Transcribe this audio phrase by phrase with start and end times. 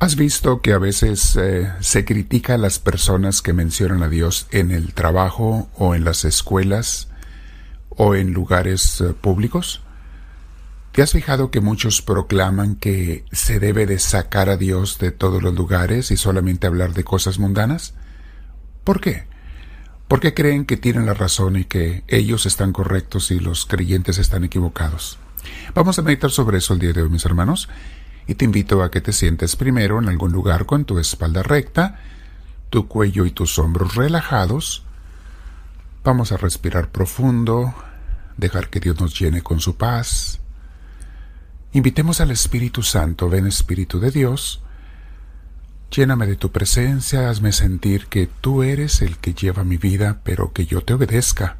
[0.00, 4.46] ¿Has visto que a veces eh, se critica a las personas que mencionan a Dios
[4.50, 7.08] en el trabajo o en las escuelas
[7.90, 9.82] o en lugares eh, públicos?
[10.92, 15.42] ¿Te has fijado que muchos proclaman que se debe de sacar a Dios de todos
[15.42, 17.92] los lugares y solamente hablar de cosas mundanas?
[18.84, 19.26] ¿Por qué?
[20.08, 24.44] Porque creen que tienen la razón y que ellos están correctos y los creyentes están
[24.44, 25.18] equivocados.
[25.74, 27.68] Vamos a meditar sobre eso el día de hoy, mis hermanos
[28.30, 31.98] y te invito a que te sientes primero en algún lugar con tu espalda recta,
[32.70, 34.84] tu cuello y tus hombros relajados.
[36.04, 37.74] Vamos a respirar profundo,
[38.36, 40.38] dejar que Dios nos llene con su paz.
[41.72, 44.62] Invitemos al Espíritu Santo, ven Espíritu de Dios,
[45.90, 50.52] lléname de tu presencia, hazme sentir que tú eres el que lleva mi vida, pero
[50.52, 51.56] que yo te obedezca.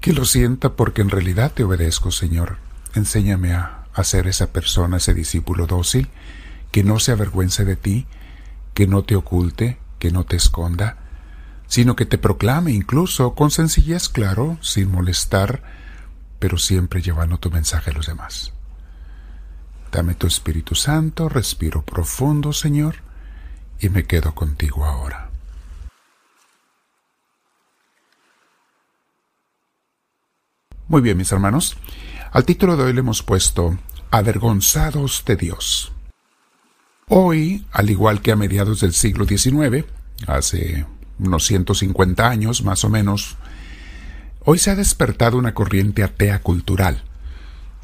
[0.00, 2.58] Que lo sienta porque en realidad te obedezco, Señor.
[2.94, 6.08] Enséñame a a ser esa persona, ese discípulo dócil,
[6.70, 8.06] que no se avergüence de ti,
[8.74, 10.96] que no te oculte, que no te esconda,
[11.66, 15.62] sino que te proclame incluso con sencillez, claro, sin molestar,
[16.38, 18.52] pero siempre llevando tu mensaje a los demás.
[19.90, 22.96] Dame tu Espíritu Santo, respiro profundo, Señor,
[23.78, 25.30] y me quedo contigo ahora.
[30.88, 31.76] Muy bien, mis hermanos.
[32.32, 33.76] Al título de hoy le hemos puesto
[34.10, 35.92] Avergonzados de Dios.
[37.06, 39.84] Hoy, al igual que a mediados del siglo XIX,
[40.26, 40.86] hace
[41.18, 43.36] unos 150 años más o menos,
[44.46, 47.04] hoy se ha despertado una corriente atea cultural.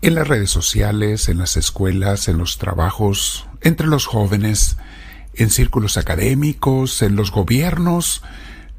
[0.00, 4.76] En las redes sociales, en las escuelas, en los trabajos, entre los jóvenes,
[5.34, 8.24] en círculos académicos, en los gobiernos,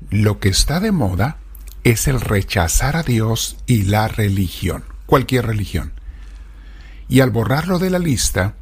[0.09, 1.37] lo que está de moda
[1.85, 5.93] es el rechazar a Dios y la religión cualquier religión.
[7.07, 8.55] Y al borrarlo de la lista,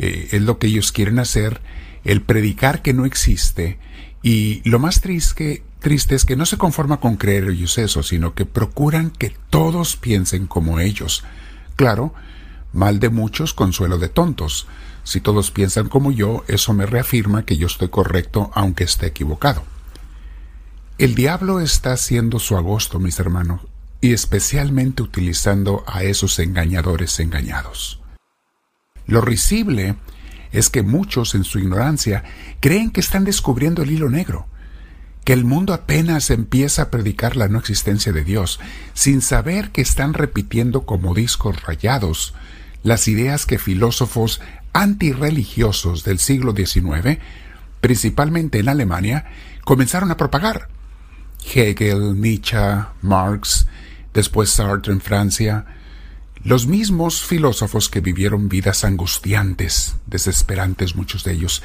[0.00, 1.60] eh, es lo que ellos quieren hacer,
[2.02, 3.78] el predicar que no existe,
[4.20, 8.34] y lo más triste, triste es que no se conforma con creer ellos eso, sino
[8.34, 11.22] que procuran que todos piensen como ellos.
[11.76, 12.12] Claro,
[12.72, 14.66] mal de muchos, consuelo de tontos.
[15.04, 19.62] Si todos piensan como yo, eso me reafirma que yo estoy correcto aunque esté equivocado.
[20.98, 23.60] El diablo está haciendo su agosto, mis hermanos,
[24.02, 28.00] y especialmente utilizando a esos engañadores engañados.
[29.06, 29.94] Lo risible
[30.50, 32.24] es que muchos en su ignorancia
[32.60, 34.46] creen que están descubriendo el hilo negro,
[35.24, 38.58] que el mundo apenas empieza a predicar la no existencia de Dios,
[38.92, 42.34] sin saber que están repitiendo como discos rayados
[42.82, 44.40] las ideas que filósofos
[44.72, 47.20] antirreligiosos del siglo XIX,
[47.80, 49.26] principalmente en Alemania,
[49.64, 50.68] comenzaron a propagar.
[51.54, 52.58] Hegel, Nietzsche,
[53.00, 53.68] Marx
[54.14, 55.66] después Sartre en Francia,
[56.44, 61.62] los mismos filósofos que vivieron vidas angustiantes, desesperantes muchos de ellos,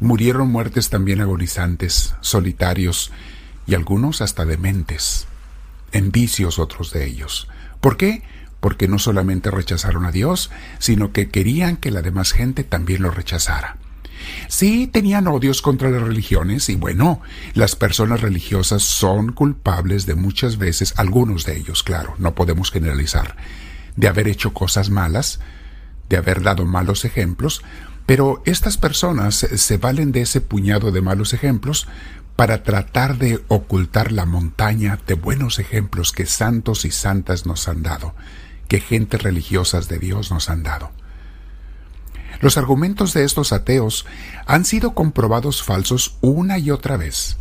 [0.00, 3.10] murieron muertes también agonizantes, solitarios
[3.66, 5.26] y algunos hasta dementes,
[5.92, 7.48] en vicios otros de ellos.
[7.80, 8.22] ¿Por qué?
[8.60, 13.10] Porque no solamente rechazaron a Dios, sino que querían que la demás gente también lo
[13.10, 13.76] rechazara.
[14.48, 17.20] Sí tenían odios contra las religiones y bueno,
[17.54, 23.36] las personas religiosas son culpables de muchas veces, algunos de ellos, claro, no podemos generalizar,
[23.96, 25.40] de haber hecho cosas malas,
[26.08, 27.62] de haber dado malos ejemplos,
[28.06, 31.86] pero estas personas se valen de ese puñado de malos ejemplos
[32.36, 37.82] para tratar de ocultar la montaña de buenos ejemplos que santos y santas nos han
[37.82, 38.14] dado,
[38.68, 40.92] que gentes religiosas de Dios nos han dado.
[42.40, 44.06] Los argumentos de estos ateos
[44.46, 47.36] han sido comprobados falsos una y otra vez.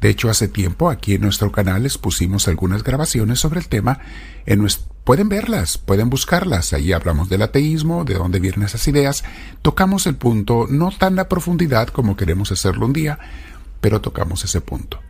[0.00, 4.00] De hecho, hace tiempo aquí en nuestro canal les pusimos algunas grabaciones sobre el tema.
[4.46, 4.66] En
[5.02, 6.72] pueden verlas, pueden buscarlas.
[6.72, 9.24] Allí hablamos del ateísmo, de dónde vienen esas ideas.
[9.62, 13.18] Tocamos el punto, no tan a profundidad como queremos hacerlo un día,
[13.80, 15.00] pero tocamos ese punto.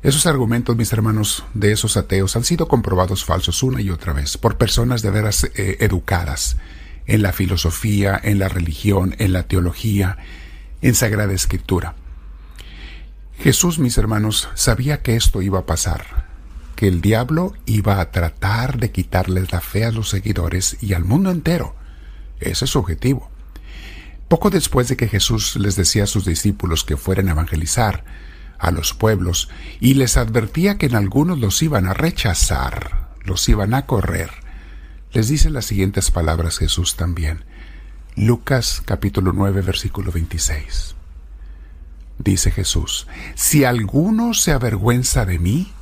[0.00, 4.38] Esos argumentos, mis hermanos, de esos ateos han sido comprobados falsos una y otra vez
[4.38, 6.56] por personas de veras eh, educadas
[7.08, 10.18] en la filosofía, en la religión, en la teología,
[10.82, 11.94] en Sagrada Escritura.
[13.38, 16.26] Jesús, mis hermanos, sabía que esto iba a pasar,
[16.76, 21.04] que el diablo iba a tratar de quitarles la fe a los seguidores y al
[21.04, 21.74] mundo entero.
[22.40, 23.30] Ese es su objetivo.
[24.28, 28.04] Poco después de que Jesús les decía a sus discípulos que fueran a evangelizar
[28.58, 29.48] a los pueblos
[29.80, 34.30] y les advertía que en algunos los iban a rechazar, los iban a correr,
[35.12, 37.44] les dice las siguientes palabras Jesús también.
[38.16, 40.94] Lucas capítulo 9 versículo 26.
[42.18, 45.72] Dice Jesús, si alguno se avergüenza de mí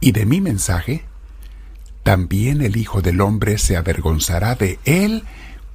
[0.00, 1.04] y de mi mensaje,
[2.02, 5.24] también el Hijo del Hombre se avergonzará de él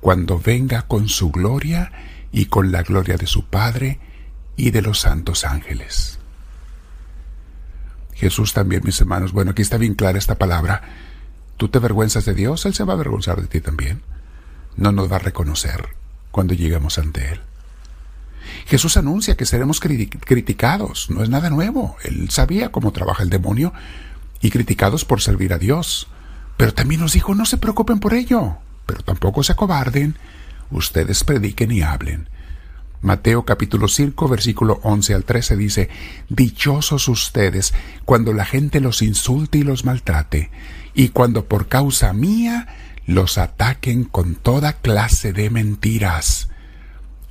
[0.01, 1.91] cuando venga con su gloria
[2.31, 3.99] y con la gloria de su Padre
[4.55, 6.19] y de los santos ángeles.
[8.13, 11.08] Jesús también, mis hermanos, bueno, aquí está bien clara esta palabra.
[11.59, 14.01] Tú te avergüenzas de Dios, Él se va a avergonzar de ti también.
[14.77, 15.89] No nos va a reconocer
[16.31, 17.41] cuando lleguemos ante Él.
[18.65, 21.97] Jesús anuncia que seremos criticados, no es nada nuevo.
[22.05, 23.73] Él sabía cómo trabaja el demonio
[24.39, 26.07] y criticados por servir a Dios.
[26.55, 30.15] Pero también nos dijo, no se preocupen por ello, pero tampoco se acobarden.
[30.71, 32.29] Ustedes prediquen y hablen.
[33.01, 35.89] Mateo capítulo 5 versículo 11 al 13 dice,
[36.29, 37.73] Dichosos ustedes
[38.05, 40.51] cuando la gente los insulte y los maltrate,
[40.93, 42.67] y cuando por causa mía
[43.05, 46.49] los ataquen con toda clase de mentiras.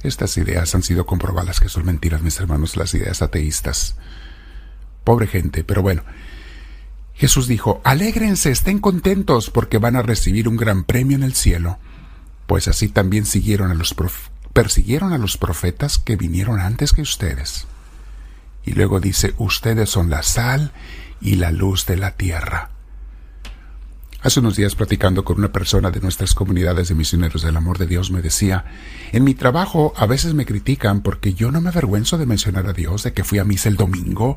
[0.03, 3.97] Estas ideas han sido comprobadas que son mentiras, mis hermanos, las ideas ateístas.
[5.05, 6.03] Pobre gente, pero bueno.
[7.15, 11.79] Jesús dijo, alégrense, estén contentos, porque van a recibir un gran premio en el cielo.
[12.47, 13.95] Pues así también siguieron a los
[14.53, 17.67] persiguieron a los profetas que vinieron antes que ustedes.
[18.65, 20.73] Y luego dice, ustedes son la sal
[21.21, 22.71] y la luz de la tierra.
[24.21, 27.87] Hace unos días platicando con una persona de nuestras comunidades de misioneros del amor de
[27.87, 28.65] Dios me decía,
[29.13, 32.73] en mi trabajo a veces me critican porque yo no me avergüenzo de mencionar a
[32.73, 34.37] Dios, de que fui a misa el domingo.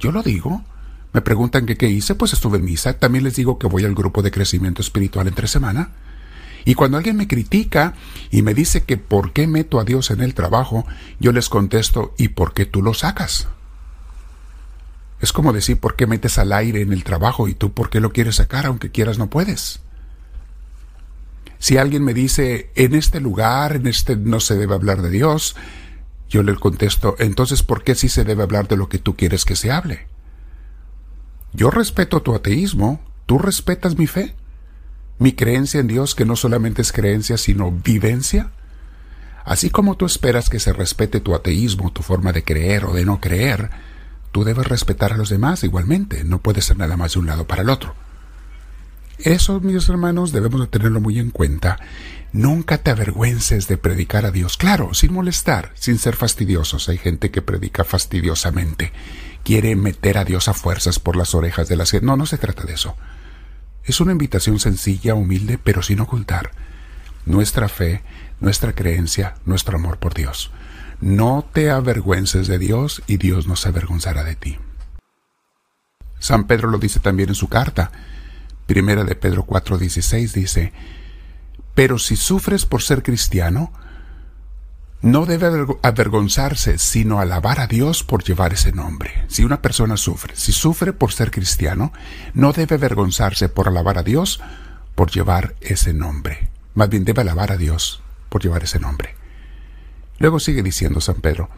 [0.00, 0.64] Yo lo digo.
[1.12, 2.94] Me preguntan que qué hice, pues estuve en misa.
[2.94, 5.90] También les digo que voy al grupo de crecimiento espiritual entre semana.
[6.64, 7.92] Y cuando alguien me critica
[8.30, 10.86] y me dice que por qué meto a Dios en el trabajo,
[11.20, 13.48] yo les contesto, ¿y por qué tú lo sacas?
[15.22, 18.00] Es como decir por qué metes al aire en el trabajo y tú por qué
[18.00, 19.80] lo quieres sacar aunque quieras no puedes.
[21.60, 25.54] Si alguien me dice en este lugar, en este no se debe hablar de Dios,
[26.28, 29.44] yo le contesto, entonces ¿por qué sí se debe hablar de lo que tú quieres
[29.44, 30.08] que se hable?
[31.52, 34.34] Yo respeto tu ateísmo, tú respetas mi fe,
[35.20, 38.50] mi creencia en Dios que no solamente es creencia sino vivencia.
[39.44, 43.04] Así como tú esperas que se respete tu ateísmo, tu forma de creer o de
[43.04, 43.70] no creer,
[44.32, 47.46] tú debes respetar a los demás igualmente, no puedes ser nada más de un lado
[47.46, 47.94] para el otro.
[49.18, 51.78] Eso, mis hermanos, debemos de tenerlo muy en cuenta.
[52.32, 56.88] Nunca te avergüences de predicar a Dios, claro, sin molestar, sin ser fastidiosos.
[56.88, 58.92] Hay gente que predica fastidiosamente,
[59.44, 62.06] quiere meter a Dios a fuerzas por las orejas de la gente.
[62.06, 62.96] No, no se trata de eso.
[63.84, 66.50] Es una invitación sencilla, humilde, pero sin ocultar
[67.26, 68.02] nuestra fe,
[68.40, 70.50] nuestra creencia, nuestro amor por Dios.
[71.02, 74.56] No te avergüences de Dios y Dios no se avergonzará de ti.
[76.20, 77.90] San Pedro lo dice también en su carta.
[78.68, 80.72] Primera de Pedro 4:16 dice,
[81.74, 83.72] Pero si sufres por ser cristiano,
[85.00, 89.24] no debe avergonzarse, sino alabar a Dios por llevar ese nombre.
[89.26, 91.92] Si una persona sufre, si sufre por ser cristiano,
[92.32, 94.40] no debe avergonzarse por alabar a Dios
[94.94, 96.48] por llevar ese nombre.
[96.74, 99.16] Más bien debe alabar a Dios por llevar ese nombre.
[100.22, 101.50] Luego sigue diciendo San Pedro,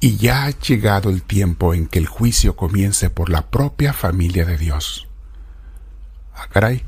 [0.00, 4.44] y ya ha llegado el tiempo en que el juicio comience por la propia familia
[4.44, 5.06] de Dios.
[6.34, 6.82] Ah, caray.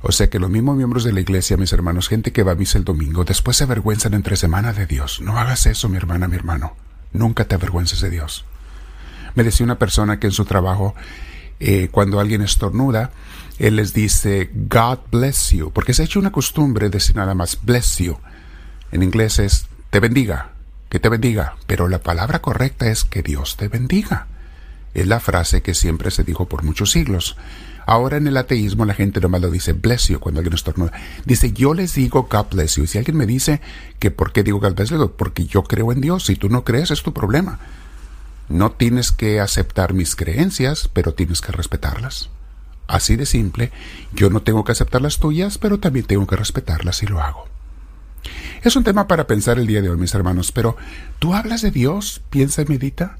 [0.00, 2.54] O sea que los mismos miembros de la iglesia, mis hermanos, gente que va a
[2.54, 5.20] misa el domingo, después se avergüenzan entre semana de Dios.
[5.20, 6.76] No hagas eso, mi hermana, mi hermano.
[7.12, 8.44] Nunca te avergüences de Dios.
[9.34, 10.94] Me decía una persona que en su trabajo,
[11.58, 13.10] eh, cuando alguien estornuda,
[13.58, 17.58] él les dice, God bless you, porque se ha hecho una costumbre decir nada más,
[17.60, 18.18] bless you.
[18.92, 20.52] En inglés es te bendiga,
[20.88, 24.26] que te bendiga, pero la palabra correcta es que Dios te bendiga.
[24.94, 27.36] Es la frase que siempre se dijo por muchos siglos.
[27.84, 30.92] Ahora en el ateísmo la gente nomás lo dice bless you cuando alguien estornuda.
[31.26, 32.86] Dice yo les digo God bless you.
[32.86, 33.60] Si alguien me dice
[33.98, 36.24] que por qué digo God bless you, porque yo creo en Dios.
[36.24, 37.58] Si tú no crees es tu problema.
[38.48, 42.30] No tienes que aceptar mis creencias, pero tienes que respetarlas.
[42.86, 43.72] Así de simple.
[44.14, 47.51] Yo no tengo que aceptar las tuyas, pero también tengo que respetarlas y lo hago.
[48.62, 50.76] Es un tema para pensar el día de hoy, mis hermanos, pero
[51.18, 52.22] ¿tú hablas de Dios?
[52.30, 53.16] Piensa y medita.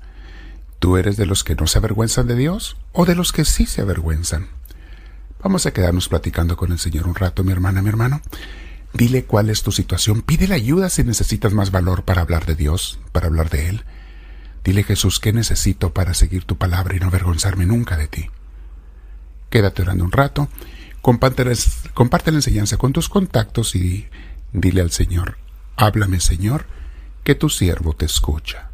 [0.78, 3.66] ¿Tú eres de los que no se avergüenzan de Dios o de los que sí
[3.66, 4.46] se avergüenzan?
[5.42, 8.22] Vamos a quedarnos platicando con el Señor un rato, mi hermana, mi hermano.
[8.94, 10.22] Dile cuál es tu situación.
[10.22, 13.84] Pídele ayuda si necesitas más valor para hablar de Dios, para hablar de Él.
[14.62, 18.30] Dile Jesús, ¿qué necesito para seguir tu palabra y no avergonzarme nunca de ti?
[19.50, 20.48] Quédate orando un rato,
[21.00, 24.06] comparte la enseñanza con tus contactos y
[24.52, 25.38] Dile al Señor,
[25.76, 26.66] háblame Señor,
[27.24, 28.71] que tu siervo te escucha.